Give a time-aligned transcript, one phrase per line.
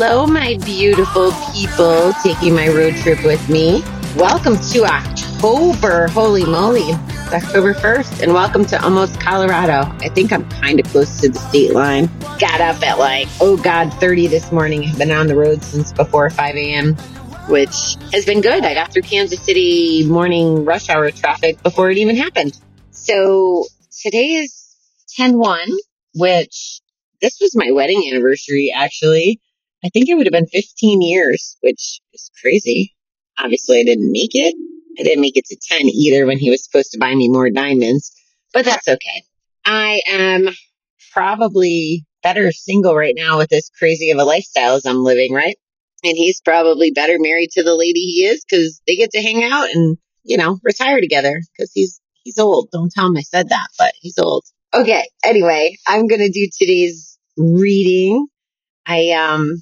[0.00, 3.82] Hello, my beautiful people taking my road trip with me.
[4.14, 6.06] Welcome to October.
[6.06, 6.82] Holy moly.
[6.82, 9.92] It's October 1st, and welcome to almost Colorado.
[9.98, 12.08] I think I'm kind of close to the state line.
[12.38, 14.84] Got up at like, oh God, 30 this morning.
[14.84, 16.94] I've been on the road since before 5 a.m.,
[17.48, 18.64] which has been good.
[18.64, 22.56] I got through Kansas City morning rush hour traffic before it even happened.
[22.92, 23.64] So
[24.00, 24.76] today is
[25.16, 25.68] 10 1,
[26.14, 26.82] which
[27.20, 29.40] this was my wedding anniversary, actually.
[29.84, 32.94] I think it would have been 15 years, which is crazy.
[33.38, 34.54] Obviously, I didn't make it.
[34.98, 37.50] I didn't make it to 10 either when he was supposed to buy me more
[37.50, 38.12] diamonds,
[38.52, 39.22] but that's okay.
[39.64, 40.48] I am
[41.12, 45.56] probably better single right now with as crazy of a lifestyle as I'm living, right?
[46.02, 49.44] And he's probably better married to the lady he is because they get to hang
[49.44, 52.70] out and, you know, retire together because he's, he's old.
[52.72, 54.44] Don't tell him I said that, but he's old.
[54.74, 55.08] Okay.
[55.24, 58.26] Anyway, I'm going to do today's reading.
[58.86, 59.60] I, um,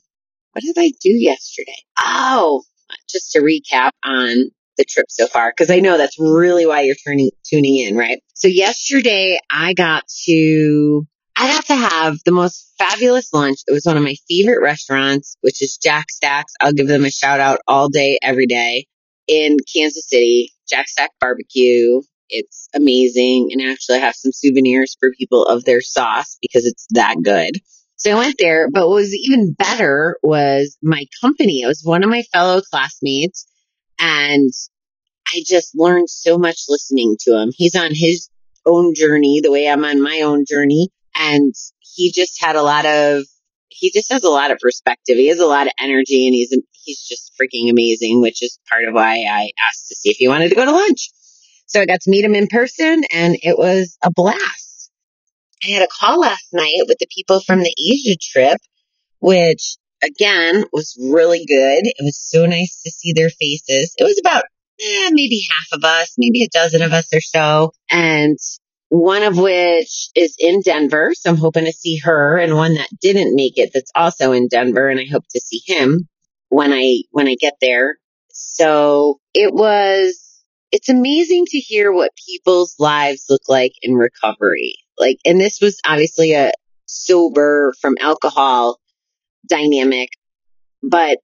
[0.57, 1.77] what did I do yesterday?
[2.01, 2.63] Oh,
[3.11, 6.97] just to recap on the trip so far, because I know that's really why you're
[7.07, 8.23] turning, tuning in, right?
[8.33, 13.59] So yesterday I got to, I got to have the most fabulous lunch.
[13.67, 16.55] It was one of my favorite restaurants, which is Jack Stacks.
[16.59, 18.87] I'll give them a shout out all day, every day
[19.29, 22.01] in Kansas City, Jack Stack Barbecue.
[22.31, 23.51] It's amazing.
[23.53, 27.61] And actually I have some souvenirs for people of their sauce because it's that good.
[28.07, 31.63] So I went there, but what was even better was my company.
[31.63, 33.49] It was one of my fellow classmates
[33.99, 34.53] and
[35.35, 37.51] I just learned so much listening to him.
[37.53, 38.31] He's on his
[38.65, 40.91] own journey, the way I'm on my own journey.
[41.17, 43.25] And he just had a lot of,
[43.71, 45.17] he just has a lot of perspective.
[45.17, 48.85] He has a lot of energy and he's, he's just freaking amazing, which is part
[48.85, 51.11] of why I asked to see if he wanted to go to lunch.
[51.67, 54.66] So I got to meet him in person and it was a blast.
[55.65, 58.61] I had a call last night with the people from the Asia trip,
[59.21, 61.81] which again was really good.
[61.85, 63.95] It was so nice to see their faces.
[63.99, 64.45] It was about
[64.81, 67.73] eh, maybe half of us, maybe a dozen of us or so.
[67.91, 68.39] And
[68.89, 71.13] one of which is in Denver.
[71.15, 74.49] So I'm hoping to see her and one that didn't make it that's also in
[74.49, 74.89] Denver.
[74.89, 76.09] And I hope to see him
[76.49, 77.97] when I, when I get there.
[78.29, 84.75] So it was, it's amazing to hear what people's lives look like in recovery.
[84.99, 86.53] Like, and this was obviously a
[86.87, 88.79] sober from alcohol
[89.49, 90.11] dynamic,
[90.83, 91.19] but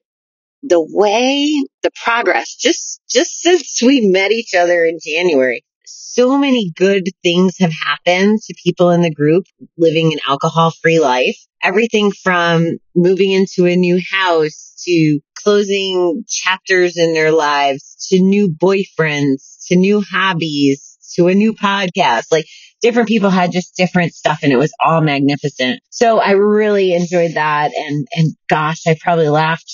[0.63, 6.71] the way the progress just just since we met each other in January, so many
[6.77, 9.45] good things have happened to people in the group
[9.77, 11.37] living an alcohol free life.
[11.63, 18.49] Everything from moving into a new house to closing chapters in their lives to new
[18.49, 22.27] boyfriends to new hobbies to a new podcast.
[22.31, 22.47] Like
[22.81, 25.81] different people had just different stuff and it was all magnificent.
[25.91, 27.73] So I really enjoyed that.
[27.75, 29.73] And, and gosh, I probably laughed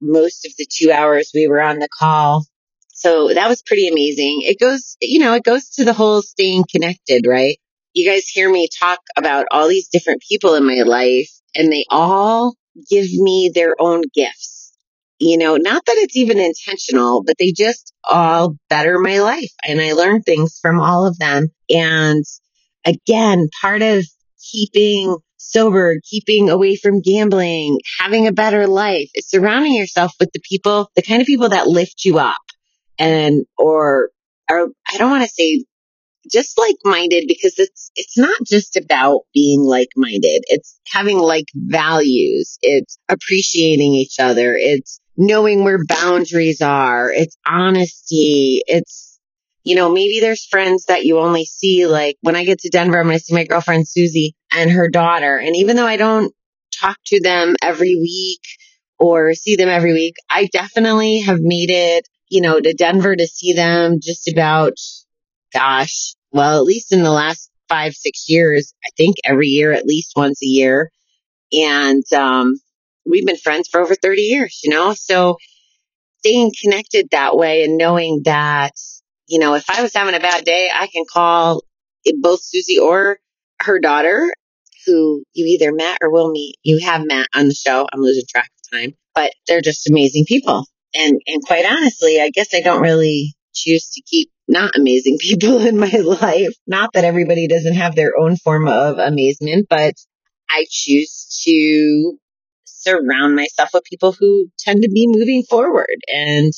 [0.00, 2.44] most of the two hours we were on the call.
[2.92, 4.40] So that was pretty amazing.
[4.42, 7.58] It goes, you know, it goes to the whole staying connected, right?
[7.94, 11.84] You guys hear me talk about all these different people in my life and they
[11.90, 12.54] all
[12.90, 14.55] give me their own gifts.
[15.18, 19.80] You know, not that it's even intentional, but they just all better my life and
[19.80, 21.48] I learn things from all of them.
[21.70, 22.24] And
[22.84, 24.04] again, part of
[24.52, 30.40] keeping sober, keeping away from gambling, having a better life is surrounding yourself with the
[30.46, 32.36] people, the kind of people that lift you up
[32.98, 34.10] and, or
[34.50, 35.64] are, I don't want to say
[36.30, 40.42] just like minded because it's, it's not just about being like minded.
[40.48, 42.58] It's having like values.
[42.60, 44.54] It's appreciating each other.
[44.54, 47.10] It's knowing where boundaries are.
[47.10, 48.62] It's honesty.
[48.66, 49.18] It's,
[49.64, 52.98] you know, maybe there's friends that you only see like when I get to Denver,
[52.98, 55.38] I'm going to see my girlfriend Susie and her daughter.
[55.38, 56.32] And even though I don't
[56.80, 58.42] talk to them every week
[58.98, 63.26] or see them every week, I definitely have made it, you know, to Denver to
[63.26, 64.74] see them just about,
[65.52, 69.86] gosh, well, at least in the last five, six years, I think every year, at
[69.86, 70.90] least once a year.
[71.52, 72.54] And, um,
[73.08, 75.36] we've been friends for over 30 years, you know, so
[76.18, 78.72] staying connected that way and knowing that,
[79.26, 81.62] you know, if I was having a bad day, I can call
[82.20, 83.18] both Susie or
[83.60, 84.32] her daughter
[84.86, 86.56] who you either met or will meet.
[86.62, 87.86] You have met on the show.
[87.92, 90.64] I'm losing track of time, but they're just amazing people.
[90.94, 95.58] And, and quite honestly, I guess I don't really choose to keep not amazing people
[95.58, 96.54] in my life.
[96.66, 99.94] Not that everybody doesn't have their own form of amazement, but
[100.48, 102.18] I choose to
[102.86, 106.52] surround myself with people who tend to be moving forward and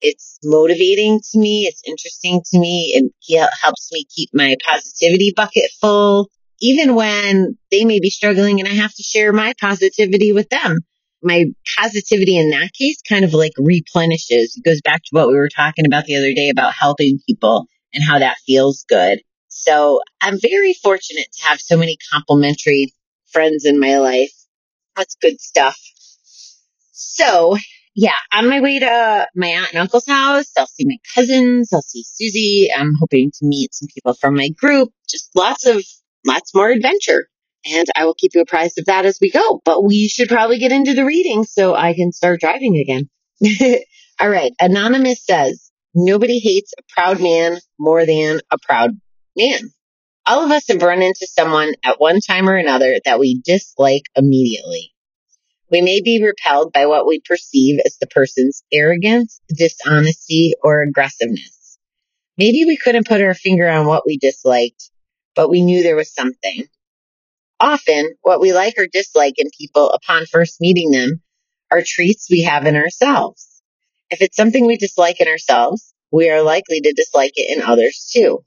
[0.00, 1.66] It's motivating to me.
[1.66, 2.92] It's interesting to me.
[2.94, 6.30] It helps me keep my positivity bucket full,
[6.60, 10.78] even when they may be struggling and I have to share my positivity with them.
[11.20, 14.56] My positivity in that case kind of like replenishes.
[14.56, 17.66] It goes back to what we were talking about the other day about helping people
[17.92, 19.20] and how that feels good.
[19.48, 22.94] So I'm very fortunate to have so many complimentary
[23.32, 24.30] friends in my life.
[24.98, 25.78] That's good stuff.
[26.92, 27.56] So
[27.94, 31.82] yeah, on my way to my aunt and uncle's house, I'll see my cousins, I'll
[31.82, 32.68] see Susie.
[32.76, 34.90] I'm hoping to meet some people from my group.
[35.08, 35.82] Just lots of,
[36.26, 37.28] lots more adventure.
[37.64, 39.60] And I will keep you apprised of that as we go.
[39.64, 43.08] But we should probably get into the reading so I can start driving again.
[44.20, 44.52] All right.
[44.60, 48.90] Anonymous says, nobody hates a proud man more than a proud
[49.36, 49.58] man.
[50.28, 54.02] All of us have run into someone at one time or another that we dislike
[54.14, 54.92] immediately.
[55.70, 61.78] We may be repelled by what we perceive as the person's arrogance, dishonesty, or aggressiveness.
[62.36, 64.90] Maybe we couldn't put our finger on what we disliked,
[65.34, 66.64] but we knew there was something.
[67.58, 71.22] Often, what we like or dislike in people upon first meeting them
[71.70, 73.62] are traits we have in ourselves.
[74.10, 78.10] If it's something we dislike in ourselves, we are likely to dislike it in others
[78.14, 78.44] too.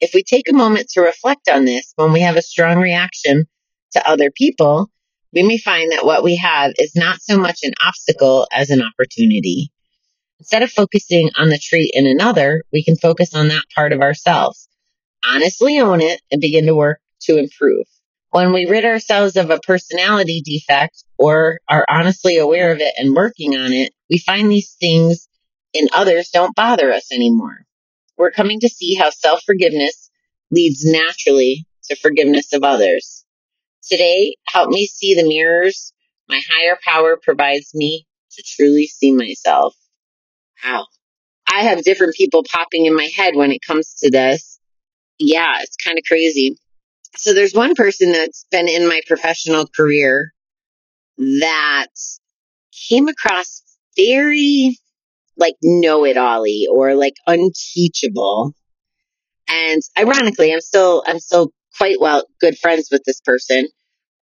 [0.00, 3.44] If we take a moment to reflect on this when we have a strong reaction
[3.92, 4.90] to other people,
[5.32, 8.82] we may find that what we have is not so much an obstacle as an
[8.82, 9.70] opportunity.
[10.40, 14.00] Instead of focusing on the trait in another, we can focus on that part of
[14.00, 14.68] ourselves,
[15.24, 17.86] honestly own it, and begin to work to improve.
[18.30, 23.14] When we rid ourselves of a personality defect or are honestly aware of it and
[23.14, 25.28] working on it, we find these things
[25.72, 27.63] in others don't bother us anymore.
[28.16, 30.10] We're coming to see how self forgiveness
[30.50, 33.24] leads naturally to forgiveness of others.
[33.88, 35.92] Today, help me see the mirrors
[36.28, 39.74] my higher power provides me to truly see myself.
[40.64, 40.86] Wow.
[41.50, 44.58] I have different people popping in my head when it comes to this.
[45.18, 46.56] Yeah, it's kind of crazy.
[47.16, 50.32] So there's one person that's been in my professional career
[51.18, 51.86] that
[52.88, 53.62] came across
[53.96, 54.76] very
[55.36, 58.54] like know it all or like unteachable.
[59.48, 63.68] And ironically, I'm still, I'm still quite well good friends with this person.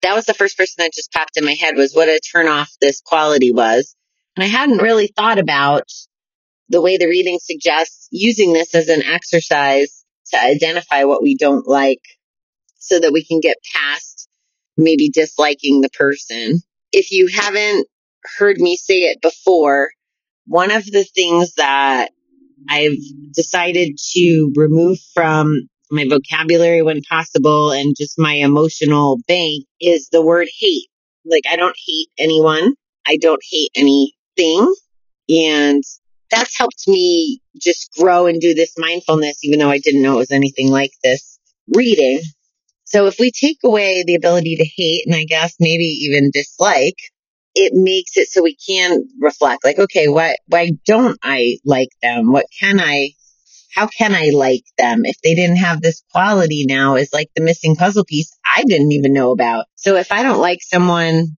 [0.02, 2.48] That was the first person that just popped in my head was what a turn
[2.48, 3.94] off this quality was.
[4.36, 5.84] And I hadn't really thought about
[6.68, 11.68] the way the reading suggests using this as an exercise to identify what we don't
[11.68, 12.00] like
[12.78, 14.28] so that we can get past
[14.76, 16.60] maybe disliking the person.
[16.92, 17.86] If you haven't
[18.38, 19.90] heard me say it before,
[20.46, 22.10] one of the things that
[22.68, 22.96] I've
[23.34, 30.22] decided to remove from my vocabulary when possible and just my emotional bank is the
[30.22, 30.88] word hate.
[31.24, 32.74] Like, I don't hate anyone.
[33.06, 34.74] I don't hate anything.
[35.28, 35.82] And
[36.30, 40.18] that's helped me just grow and do this mindfulness, even though I didn't know it
[40.18, 41.38] was anything like this
[41.74, 42.20] reading.
[42.84, 46.96] So if we take away the ability to hate and I guess maybe even dislike,
[47.54, 52.32] it makes it so we can reflect like, okay, why, why don't I like them?
[52.32, 53.10] What can I,
[53.74, 55.02] how can I like them?
[55.04, 58.92] If they didn't have this quality now is like the missing puzzle piece I didn't
[58.92, 59.66] even know about.
[59.76, 61.36] So if I don't like someone,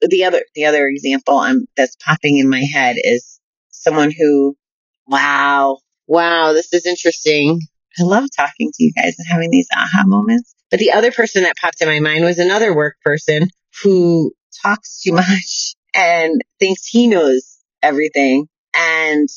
[0.00, 3.38] the other, the other example I'm, that's popping in my head is
[3.70, 4.56] someone who,
[5.06, 7.60] wow, wow, this is interesting.
[7.98, 10.54] I love talking to you guys and having these aha moments.
[10.70, 13.48] But the other person that popped in my mind was another work person
[13.82, 19.28] who talks too much and thinks he knows everything and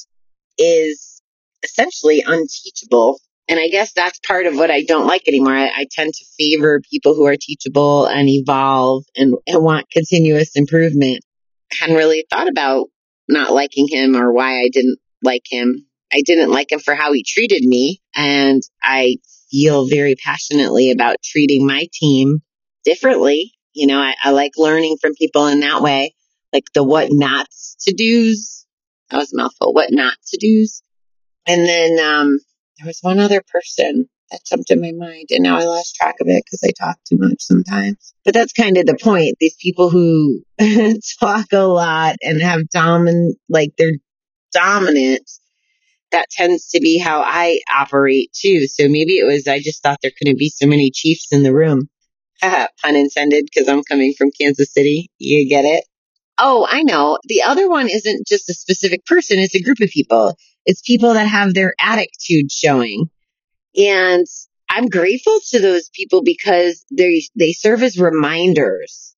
[0.58, 1.22] is
[1.64, 3.20] essentially unteachable.
[3.48, 5.54] And I guess that's part of what I don't like anymore.
[5.54, 10.52] I, I tend to favor people who are teachable and evolve and, and want continuous
[10.56, 11.24] improvement.
[11.72, 12.88] I hadn't really thought about
[13.28, 15.86] not liking him or why I didn't like him.
[16.14, 18.02] I didn't like him for how he treated me.
[18.16, 19.18] And I
[19.52, 22.42] feel very passionately about treating my team
[22.84, 23.54] differently.
[23.76, 26.16] You know, I, I like learning from people in that way,
[26.54, 28.66] like the what nots to do's.
[29.10, 29.74] That was a mouthful.
[29.74, 30.82] What not to do's.
[31.46, 32.40] And then um,
[32.78, 36.16] there was one other person that jumped in my mind, and now I lost track
[36.20, 38.14] of it because I talk too much sometimes.
[38.24, 39.36] But that's kind of the point.
[39.40, 40.42] These people who
[41.20, 43.92] talk a lot and have dominant, like they're
[44.52, 45.30] dominant
[46.12, 48.68] that tends to be how I operate too.
[48.68, 51.54] So maybe it was, I just thought there couldn't be so many chiefs in the
[51.54, 51.90] room.
[52.42, 55.10] Uh, pun intended, because I'm coming from Kansas City.
[55.18, 55.86] You get it?
[56.38, 57.18] Oh, I know.
[57.24, 60.36] The other one isn't just a specific person, it's a group of people.
[60.66, 63.10] It's people that have their attitude showing.
[63.78, 64.26] And
[64.70, 69.16] I'm grateful to those people because they they serve as reminders.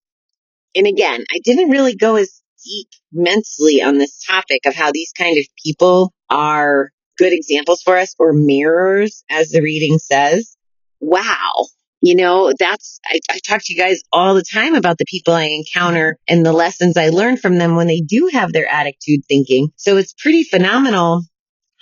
[0.76, 5.12] And again, I didn't really go as deep mentally on this topic of how these
[5.18, 10.56] kind of people are good examples for us or mirrors, as the reading says.
[11.00, 11.68] Wow.
[12.02, 15.34] You know, that's, I, I talk to you guys all the time about the people
[15.34, 19.22] I encounter and the lessons I learn from them when they do have their attitude
[19.28, 19.70] thinking.
[19.78, 21.24] So it's pretty phenomenal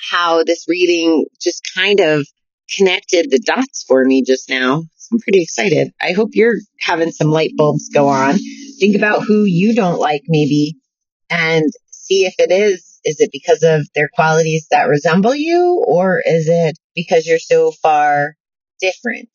[0.10, 2.26] how this reading just kind of
[2.78, 4.84] connected the dots for me just now.
[5.12, 5.92] I'm pretty excited.
[6.02, 8.38] I hope you're having some light bulbs go on.
[8.80, 10.78] Think about who you don't like maybe
[11.30, 13.00] and see if it is.
[13.04, 17.72] Is it because of their qualities that resemble you or is it because you're so
[17.72, 18.36] far
[18.80, 19.30] different?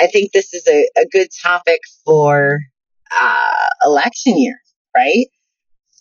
[0.00, 2.60] I think this is a, a good topic for
[3.18, 4.58] uh, election year,
[4.96, 5.26] right?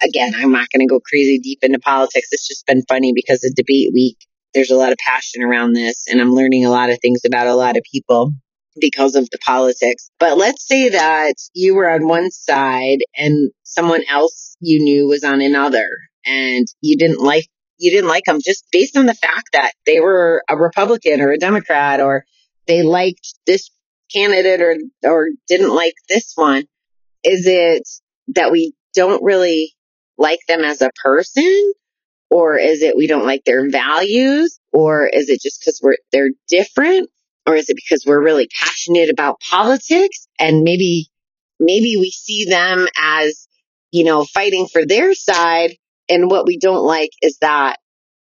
[0.04, 2.30] Again, I'm not going to go crazy deep into politics.
[2.32, 4.18] It's just been funny because of debate week.
[4.54, 7.48] There's a lot of passion around this, and I'm learning a lot of things about
[7.48, 8.34] a lot of people
[8.80, 10.10] because of the politics.
[10.20, 15.24] But let's say that you were on one side and someone else you knew was
[15.24, 15.88] on another,
[16.26, 20.00] and you didn't like you didn't like them just based on the fact that they
[20.00, 22.26] were a Republican or a Democrat or
[22.68, 23.72] they liked this
[24.14, 26.64] candidate or or didn't like this one.
[27.24, 27.88] Is it
[28.30, 29.74] that we don't really
[30.18, 31.74] like them as a person?
[32.30, 34.60] Or is it we don't like their values?
[34.72, 37.10] Or is it just because we're they're different?
[37.46, 41.08] Or is it because we're really passionate about politics and maybe
[41.60, 43.48] maybe we see them as,
[43.92, 45.72] you know, fighting for their side
[46.12, 47.78] and what we don't like is that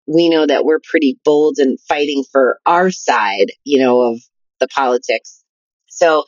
[0.07, 4.19] we know that we're pretty bold and fighting for our side, you know, of
[4.59, 5.43] the politics.
[5.97, 6.23] So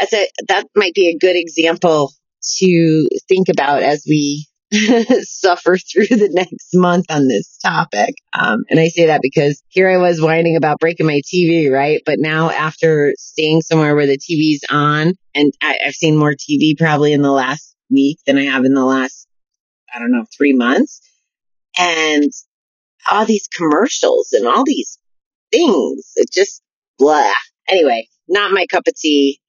[0.00, 2.12] as a, that might be a good example
[2.58, 4.46] to think about as we
[5.22, 8.14] suffer through the next month on this topic.
[8.38, 12.00] Um, and I say that because here I was whining about breaking my TV, right?
[12.06, 16.78] But now after staying somewhere where the TV's on, and I, I've seen more TV
[16.78, 19.26] probably in the last week than I have in the last,
[19.92, 21.00] I don't know, three months.
[21.78, 22.30] And
[23.10, 24.98] all these commercials and all these
[25.50, 26.62] things, it just
[26.98, 27.32] blah.
[27.68, 29.40] Anyway, not my cup of tea.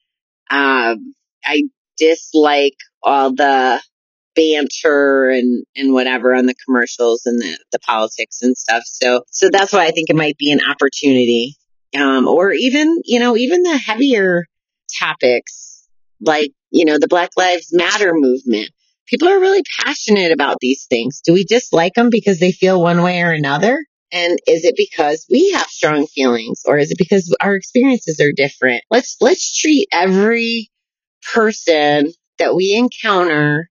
[0.50, 1.14] Um,
[1.46, 1.64] I
[1.98, 3.82] dislike all the
[4.36, 8.84] banter and, and whatever on the commercials and the, the politics and stuff.
[8.86, 11.56] So, so that's why I think it might be an opportunity.
[11.96, 14.46] Um, or even, you know, even the heavier
[15.00, 15.88] topics
[16.22, 18.70] like, you know, the Black Lives Matter movement.
[19.08, 21.22] People are really passionate about these things.
[21.26, 23.84] Do we dislike them because they feel one way or another?
[24.12, 28.34] And is it because we have strong feelings or is it because our experiences are
[28.36, 28.84] different?
[28.90, 30.70] Let's, let's treat every
[31.34, 33.70] person that we encounter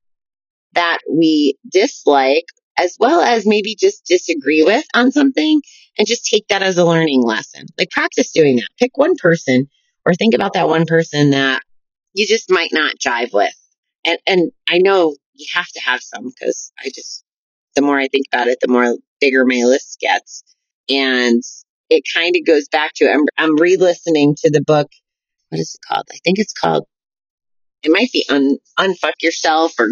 [0.75, 2.45] that we dislike
[2.79, 5.61] as well as maybe just disagree with on something
[5.99, 7.67] and just take that as a learning lesson.
[7.79, 8.69] Like practice doing that.
[8.79, 9.69] Pick one person
[10.07, 11.63] or think about that one person that
[12.15, 13.55] you just might not jive with.
[14.07, 17.25] And, and I know you have to have some because I just,
[17.77, 20.43] the more I think about it, the more bigger my list gets.
[20.89, 21.43] And
[21.89, 24.89] it kind of goes back to, I'm, I'm re-listening to the book.
[25.49, 26.07] What is it called?
[26.13, 26.87] I think it's called,
[27.83, 29.89] it might be un, unfuck yourself or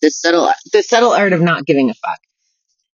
[0.00, 2.18] the subtle, the subtle art of not giving a fuck.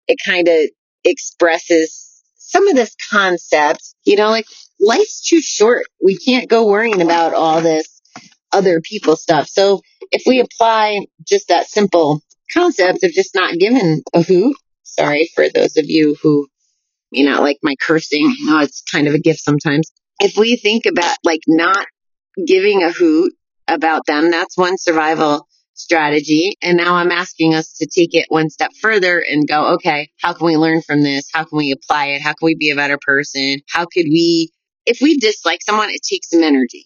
[0.07, 0.69] It kind of
[1.03, 4.45] expresses some of this concept, you know, like
[4.79, 5.85] life's too short.
[6.03, 8.01] We can't go worrying about all this
[8.51, 9.47] other people stuff.
[9.47, 9.81] So
[10.11, 12.21] if we apply just that simple
[12.51, 14.55] concept of just not giving a hoot,
[14.99, 16.47] sorry for those of you who
[17.11, 18.25] may not like my cursing.
[18.25, 19.91] I know it's kind of a gift sometimes.
[20.19, 21.85] If we think about like not
[22.45, 23.33] giving a hoot
[23.67, 26.53] about them, that's one survival strategy.
[26.61, 30.33] And now I'm asking us to take it one step further and go, okay, how
[30.33, 31.29] can we learn from this?
[31.33, 32.21] How can we apply it?
[32.21, 33.59] How can we be a better person?
[33.69, 34.51] How could we,
[34.85, 36.85] if we dislike someone, it takes some energy,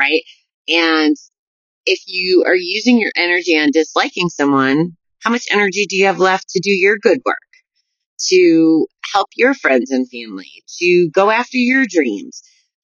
[0.00, 0.22] right?
[0.66, 1.16] And
[1.86, 6.18] if you are using your energy on disliking someone, how much energy do you have
[6.18, 7.36] left to do your good work?
[8.28, 12.42] To help your friends and family, to go after your dreams,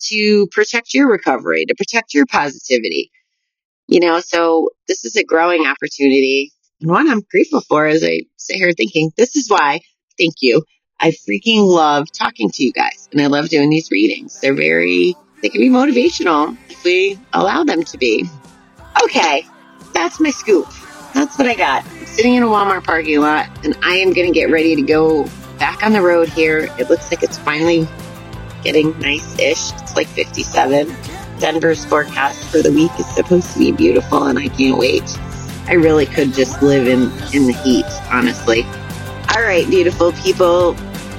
[0.09, 3.11] to protect your recovery, to protect your positivity.
[3.89, 6.53] You know, so this is a growing opportunity.
[6.81, 9.81] And one I'm grateful for as I sit here thinking, this is why,
[10.19, 10.63] thank you.
[11.01, 14.41] I freaking love talking to you guys and I love doing these readings.
[14.41, 18.29] They're very, they can be motivational if we allow them to be.
[19.03, 19.47] Okay,
[19.93, 20.69] that's my scoop.
[21.13, 21.85] That's what I got.
[22.15, 25.29] Sitting in a Walmart parking lot and I am going to get ready to go
[25.59, 26.73] back on the road here.
[26.79, 27.89] It looks like it's finally
[28.63, 29.73] getting nice ish.
[29.73, 30.95] It's like 57.
[31.41, 35.03] Denver's forecast for the week is supposed to be beautiful and I can't wait.
[35.67, 38.63] I really could just live in, in the heat, honestly.
[39.35, 40.77] All right, beautiful people,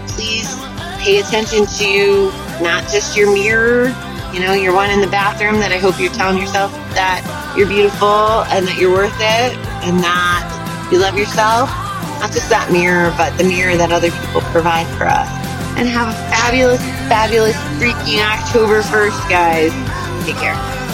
[0.08, 0.56] please
[1.00, 2.32] pay attention to
[2.64, 3.88] not just your mirror,
[4.34, 7.68] you know, your one in the bathroom that I hope you're telling yourself that you're
[7.68, 10.55] beautiful and that you're worth it and that
[10.92, 11.70] You love yourself,
[12.20, 15.28] not just that mirror, but the mirror that other people provide for us.
[15.78, 19.74] And have a fabulous, fabulous freaking October 1st, guys.
[20.26, 20.85] Take care.